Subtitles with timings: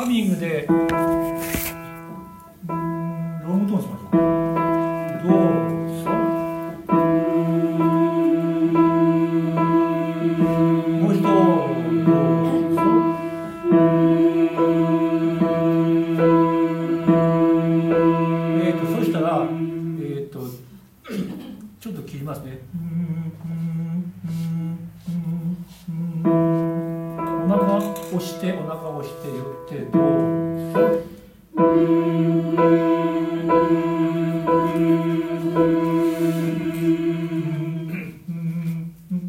[0.00, 0.74] ハミングでロ
[3.54, 4.10] ングトーンしましょう。
[5.22, 6.08] ドソ
[10.96, 11.28] もう一度。
[11.28, 12.16] ド
[12.76, 12.80] ソ
[18.56, 20.40] えー、とそしたら、えー、と
[21.78, 22.60] ちょっと切りますね。
[28.20, 30.02] 押してお腹を押して言ってどう？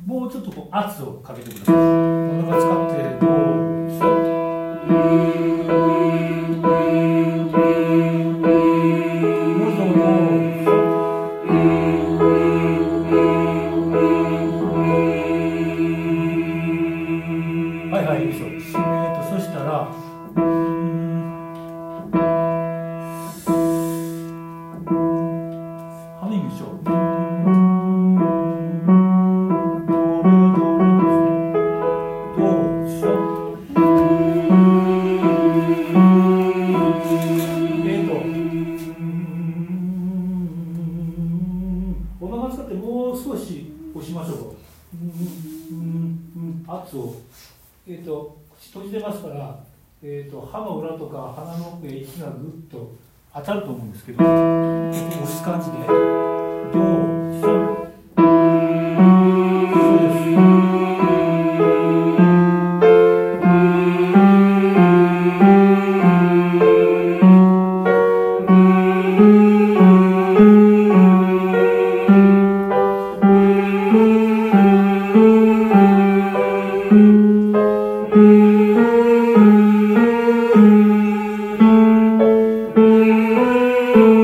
[0.05, 1.75] もうちょっとこう圧をかけてください。
[1.75, 1.77] お
[2.49, 3.50] 腹使ってど
[42.81, 44.43] もう少し押しましょうか。
[44.93, 45.79] うん
[46.35, 47.15] うん圧を、
[47.87, 49.59] えー、と口閉じてますから、
[50.03, 52.91] えー、と歯の裏とか鼻の奥へ息がぐっと
[53.33, 55.77] 当たると思うんですけどちょっと押す感じで
[56.73, 57.10] どう
[83.93, 84.20] え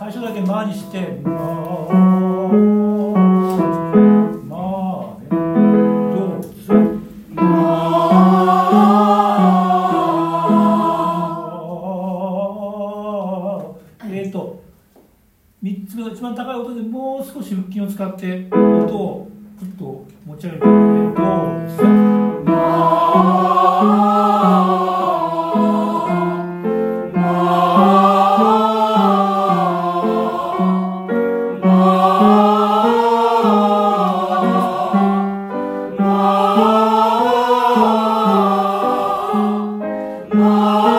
[0.00, 1.30] 最初だけ「ま」にして「ま」
[4.48, 6.48] まあねどうぞ。
[14.08, 14.62] えーっと
[15.62, 18.58] 3つ目の一番高い音でもう少し腹筋を使って音
[18.96, 19.28] を
[19.60, 20.89] ぐっと持ち上げて
[40.40, 40.89] え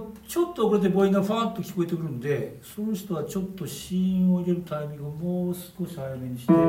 [0.00, 6.60] とちょっと遅れて母音がファーッと聞こえてくるんでその人はちょっと芯を入れるタイミングをもう少し早めにして、えー、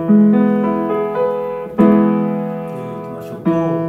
[3.02, 3.89] いきましょう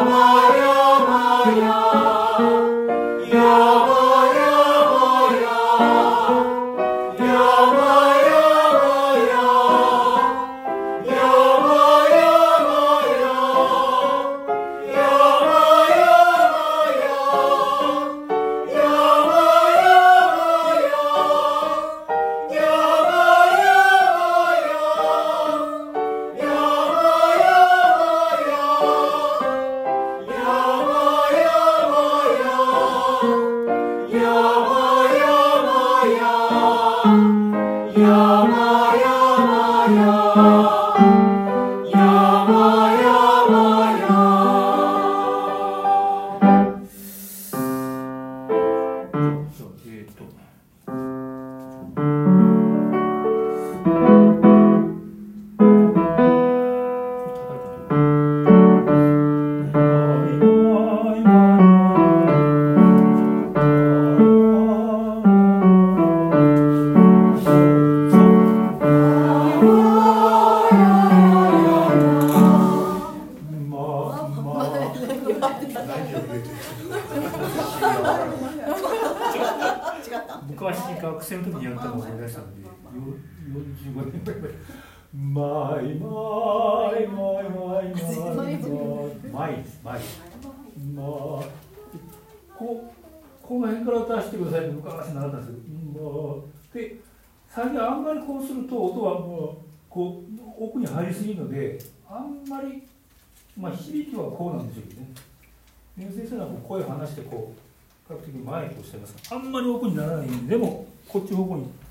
[0.00, 0.37] Oh.
[82.28, 84.52] 出したんで45年ぐらい前
[85.14, 88.70] マイマイマイマイマイマ
[89.08, 90.00] イマイですマイ
[92.56, 92.92] こ
[93.42, 96.96] この辺から出してくださいって昔習ったんですけど、まあ、で
[97.48, 102.82] 最近あんまりこうすると音はもうこう奥に入りすぎるのであんまり
[103.56, 105.08] まあ響きはこうなんでしょうけどね
[106.14, 111.87] 先生なんか声を離してこう比較的前にこうしてますあんまり奥にならないんででもこっち方向に。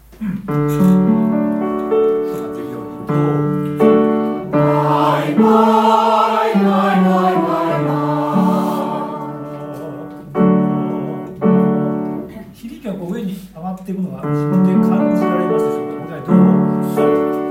[12.53, 17.46] 響きがこう上に上がっていくのが自分で感じられますでしょうか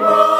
[0.00, 0.33] Lord.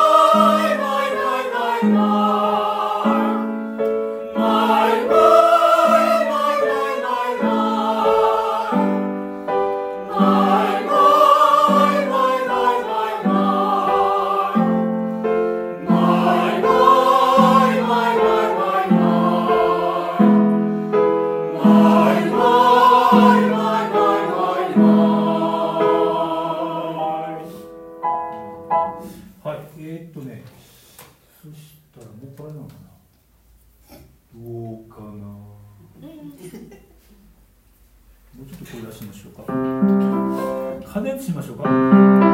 [40.95, 42.34] 加熱しましょうか。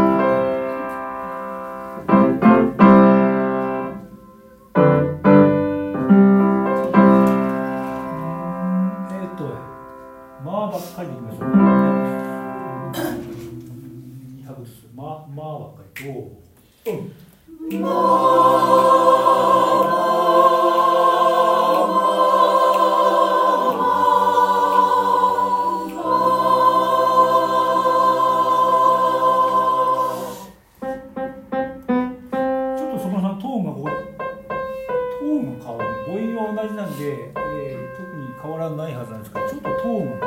[39.51, 40.27] ちょっとトーンが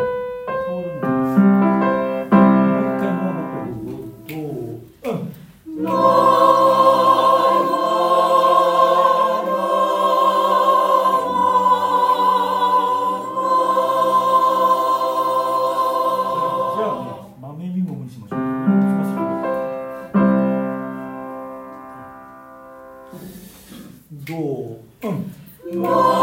[0.68, 2.36] 変わるんですも
[2.76, 3.40] う一回まる
[4.28, 4.36] と、
[5.10, 5.32] うん。
[24.26, 24.32] ど
[25.02, 25.08] う？
[25.08, 26.23] うん。